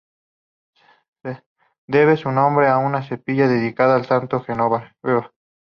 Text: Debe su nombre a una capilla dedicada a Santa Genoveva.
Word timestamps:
Debe 1.87 2.17
su 2.17 2.31
nombre 2.31 2.67
a 2.67 2.79
una 2.79 3.07
capilla 3.07 3.47
dedicada 3.47 3.97
a 3.97 4.03
Santa 4.03 4.39
Genoveva. 4.39 4.95